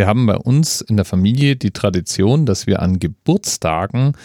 Wir 0.00 0.06
haben 0.06 0.24
bei 0.24 0.38
uns 0.38 0.80
in 0.80 0.96
der 0.96 1.04
Familie 1.04 1.56
die 1.56 1.72
Tradition, 1.72 2.46
dass 2.46 2.66
wir 2.66 2.80
an 2.80 3.00
Geburtstagen 3.00 4.16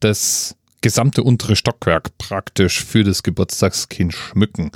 das 0.00 0.56
gesamte 0.80 1.22
untere 1.22 1.54
Stockwerk 1.54 2.18
praktisch 2.18 2.84
für 2.84 3.04
das 3.04 3.22
Geburtstagskind 3.22 4.12
schmücken. 4.12 4.72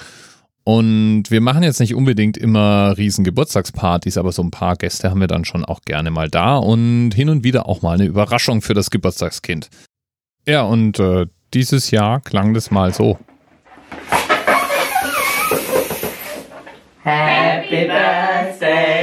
Und 0.62 1.32
wir 1.32 1.40
machen 1.40 1.64
jetzt 1.64 1.80
nicht 1.80 1.96
unbedingt 1.96 2.36
immer 2.36 2.96
riesen 2.96 3.24
Geburtstagspartys, 3.24 4.18
aber 4.18 4.30
so 4.30 4.40
ein 4.40 4.52
paar 4.52 4.76
Gäste 4.76 5.10
haben 5.10 5.18
wir 5.18 5.26
dann 5.26 5.44
schon 5.44 5.64
auch 5.64 5.80
gerne 5.84 6.12
mal 6.12 6.30
da 6.30 6.58
und 6.58 7.10
hin 7.10 7.28
und 7.28 7.42
wieder 7.42 7.68
auch 7.68 7.82
mal 7.82 7.94
eine 7.94 8.06
Überraschung 8.06 8.62
für 8.62 8.74
das 8.74 8.90
Geburtstagskind. 8.90 9.68
Ja, 10.46 10.62
und 10.62 11.00
äh, 11.00 11.26
dieses 11.54 11.90
Jahr 11.90 12.20
klang 12.20 12.54
das 12.54 12.70
mal 12.70 12.94
so. 12.94 13.18
Happy 17.02 17.86
Birthday 17.88 18.95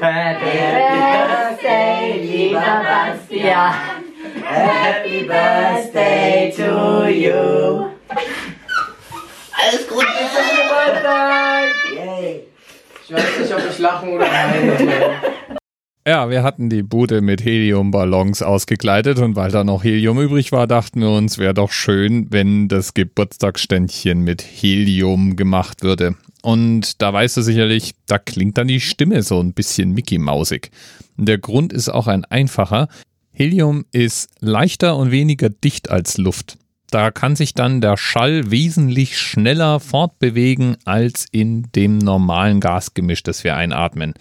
Happy 0.00 1.60
Birthday, 1.60 2.22
lieber 2.22 2.58
Bastian. 2.58 3.74
Happy 4.46 5.26
Birthday 5.26 6.50
to 6.56 7.06
you. 7.06 7.90
Alles 9.52 9.86
Gute 9.86 10.06
zum 10.06 10.46
Geburtstag. 10.56 11.68
Yay. 11.94 12.40
Ich 13.06 13.14
weiß 13.14 13.40
nicht, 13.40 13.52
ob 13.52 13.60
ich 13.70 13.78
lachen 13.78 14.08
oder 14.08 14.24
weinen 14.24 14.72
Ja, 16.08 16.30
wir 16.30 16.42
hatten 16.42 16.70
die 16.70 16.82
Bude 16.82 17.20
mit 17.20 17.44
Heliumballons 17.44 18.40
ausgekleidet 18.40 19.18
und 19.18 19.36
weil 19.36 19.50
da 19.50 19.64
noch 19.64 19.84
Helium 19.84 20.18
übrig 20.18 20.50
war, 20.50 20.66
dachten 20.66 21.02
wir 21.02 21.10
uns, 21.10 21.36
wäre 21.36 21.52
doch 21.52 21.72
schön, 21.72 22.28
wenn 22.30 22.68
das 22.68 22.94
Geburtstagsständchen 22.94 24.24
mit 24.24 24.40
Helium 24.40 25.36
gemacht 25.36 25.82
würde. 25.82 26.14
Und 26.42 27.02
da 27.02 27.12
weißt 27.12 27.36
du 27.36 27.42
sicherlich, 27.42 27.92
da 28.06 28.18
klingt 28.18 28.58
dann 28.58 28.68
die 28.68 28.80
Stimme 28.80 29.22
so 29.22 29.40
ein 29.40 29.52
bisschen 29.52 29.92
Mickey-Mausig. 29.92 30.70
Der 31.16 31.38
Grund 31.38 31.72
ist 31.72 31.88
auch 31.88 32.06
ein 32.06 32.24
einfacher. 32.24 32.88
Helium 33.32 33.84
ist 33.92 34.30
leichter 34.40 34.96
und 34.96 35.10
weniger 35.10 35.50
dicht 35.50 35.90
als 35.90 36.18
Luft. 36.18 36.56
Da 36.90 37.10
kann 37.10 37.36
sich 37.36 37.54
dann 37.54 37.80
der 37.80 37.96
Schall 37.96 38.50
wesentlich 38.50 39.18
schneller 39.18 39.80
fortbewegen 39.80 40.76
als 40.84 41.26
in 41.30 41.70
dem 41.74 41.98
normalen 41.98 42.60
Gasgemisch, 42.60 43.22
das 43.22 43.44
wir 43.44 43.56
einatmen 43.56 44.14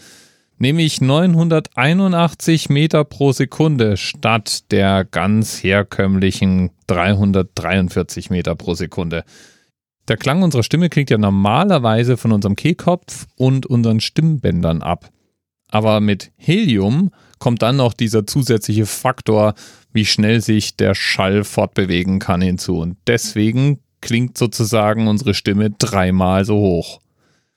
nämlich 0.59 1.01
981 1.01 2.69
Meter 2.69 3.03
pro 3.03 3.31
Sekunde 3.31 3.97
statt 3.97 4.71
der 4.71 5.05
ganz 5.05 5.63
herkömmlichen 5.63 6.69
343 6.87 8.29
Meter 8.29 8.55
pro 8.55 8.75
Sekunde. 8.75 9.23
Der 10.09 10.17
Klang 10.17 10.41
unserer 10.41 10.63
Stimme 10.63 10.89
kriegt 10.89 11.11
ja 11.11 11.19
normalerweise 11.19 12.17
von 12.17 12.31
unserem 12.31 12.55
Kehlkopf 12.55 13.27
und 13.35 13.67
unseren 13.67 13.99
Stimmbändern 13.99 14.81
ab. 14.81 15.11
Aber 15.69 15.99
mit 15.99 16.31
Helium 16.35 17.11
kommt 17.37 17.61
dann 17.61 17.77
noch 17.77 17.93
dieser 17.93 18.25
zusätzliche 18.25 18.87
Faktor, 18.87 19.53
wie 19.93 20.05
schnell 20.05 20.41
sich 20.41 20.75
der 20.75 20.95
Schall 20.95 21.43
fortbewegen 21.43 22.17
kann 22.17 22.41
hinzu. 22.41 22.79
Und 22.79 22.97
deswegen 23.05 23.79
klingt 24.01 24.35
sozusagen 24.35 25.07
unsere 25.07 25.35
Stimme 25.35 25.69
dreimal 25.69 26.43
so 26.43 26.55
hoch. 26.55 26.99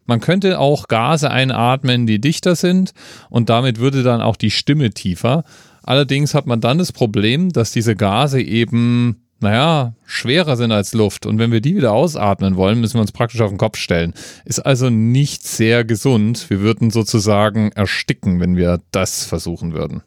Man 0.05 0.21
könnte 0.21 0.59
auch 0.59 0.89
Gase 0.89 1.31
einatmen, 1.31 2.07
die 2.07 2.21
dichter 2.21 2.55
sind 2.55 2.93
und 3.31 3.49
damit 3.49 3.79
würde 3.79 4.03
dann 4.03 4.21
auch 4.21 4.37
die 4.37 4.51
Stimme 4.51 4.91
tiefer. 4.91 5.45
Allerdings 5.85 6.35
hat 6.35 6.47
man 6.47 6.61
dann 6.61 6.79
das 6.79 6.93
Problem, 6.93 7.51
dass 7.51 7.73
diese 7.73 7.97
Gase 7.97 8.43
eben, 8.43 9.23
naja, 9.43 9.95
schwerer 10.07 10.57
sind 10.57 10.73
als 10.73 10.93
Luft. 10.95 11.27
Und 11.27 11.39
wenn 11.39 11.53
wir 11.53 11.61
die 11.61 11.77
wieder 11.77 11.93
ausatmen 11.93 12.57
wollen, 12.57 12.81
müssen 12.81 12.95
wir 12.95 13.03
uns 13.03 13.13
praktisch 13.13 13.41
auf 13.41 13.51
den 13.51 13.59
Kopf 13.59 13.77
stellen. 13.77 14.15
Ist 14.45 14.61
also 14.61 14.91
nicht 14.91 15.47
sehr 15.47 15.85
gesund. 15.85 16.49
Wir 16.49 16.61
würden 16.61 16.91
sozusagen 16.91 17.73
ersticken, 17.73 18.41
wenn 18.41 18.57
wir 18.57 18.81
das 18.91 19.25
versuchen 19.25 19.75
würden. 19.75 20.03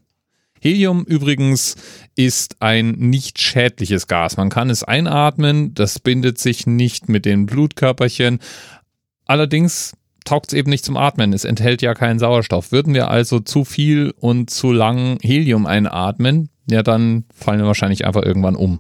Helium 0.59 1.03
übrigens 1.03 1.75
ist 2.16 2.56
ein 2.59 2.91
nicht 2.91 3.40
schädliches 3.40 4.07
Gas. 4.07 4.38
Man 4.38 4.50
kann 4.50 4.72
es 4.72 4.84
einatmen, 4.84 5.75
das 5.75 6.00
bindet 6.00 6.40
sich 6.40 6.66
nicht 6.66 7.07
mit 7.07 7.25
den 7.25 7.45
Blutkörperchen, 7.45 8.40
Allerdings 9.25 9.94
taugt 10.24 10.47
es 10.47 10.53
eben 10.53 10.69
nicht 10.69 10.85
zum 10.85 10.97
Atmen. 10.97 11.34
Es 11.34 11.45
enthält 11.45 11.81
ja 11.81 11.94
keinen 11.94 12.19
Sauerstoff. 12.19 12.72
Würden 12.72 12.94
wir 12.94 13.09
also 13.09 13.40
zu 13.40 13.66
viel 13.66 14.13
und 14.19 14.50
zu 14.50 14.72
lang 14.72 15.19
Helium 15.22 15.66
einatmen, 15.66 16.50
ja, 16.68 16.81
dann 16.81 17.25
fallen 17.34 17.59
wir 17.59 17.68
wahrscheinlich 17.68 18.06
einfach 18.06 18.24
irgendwann 18.24 18.56
um. 18.56 18.79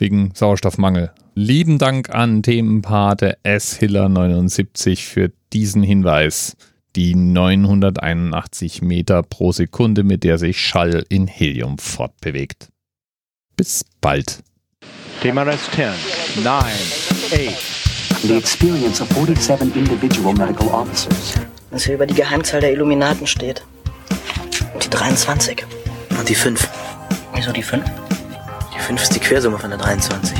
Wegen 0.00 0.32
Sauerstoffmangel. 0.34 1.12
Lieben 1.34 1.78
Dank 1.78 2.08
an 2.08 2.42
Themenpate 2.42 3.36
S. 3.42 3.76
Hiller 3.76 4.08
79 4.08 5.06
für 5.06 5.30
diesen 5.52 5.82
Hinweis. 5.82 6.56
Die 6.96 7.14
981 7.14 8.80
Meter 8.80 9.22
pro 9.22 9.52
Sekunde, 9.52 10.02
mit 10.02 10.24
der 10.24 10.38
sich 10.38 10.58
Schall 10.58 11.04
in 11.10 11.26
Helium 11.26 11.78
fortbewegt. 11.78 12.68
Bis 13.56 13.84
bald. 14.00 14.42
Thema 15.20 15.42
Rest 15.42 15.70
10, 15.74 15.90
9, 16.42 16.54
8, 16.54 18.22
the 18.22 18.36
experience 18.36 19.02
of 19.02 19.08
47 19.10 19.76
individual 19.76 20.32
medical 20.32 20.68
officers. 20.68 21.34
Was 21.70 21.84
hier 21.84 21.96
über 21.96 22.06
die 22.06 22.14
Geheimzahl 22.14 22.62
der 22.62 22.72
Illuminaten 22.72 23.26
steht. 23.26 23.62
Und 24.72 24.82
die 24.82 24.90
23. 24.90 25.64
Und 26.18 26.26
die 26.26 26.34
5. 26.34 26.68
Wieso 27.34 27.52
die 27.52 27.62
5? 27.62 27.84
Die 28.80 28.86
5 28.86 29.02
ist 29.02 29.14
die 29.14 29.20
Quersumme 29.20 29.58
von 29.58 29.68
der 29.68 29.78
23. 29.78 30.38